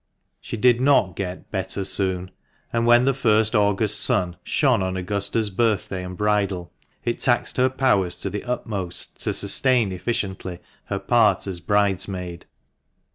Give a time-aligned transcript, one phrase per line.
[0.39, 2.31] She did not get "better soon,"
[2.73, 6.73] and when the first August sun shone on Augusta's birthday and bridal,
[7.05, 12.47] it taxed her powers to the utmost to sustain efficiently her part as bridesmaid.